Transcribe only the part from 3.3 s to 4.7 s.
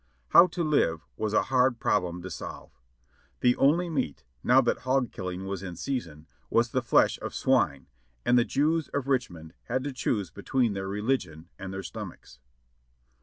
The only meat, now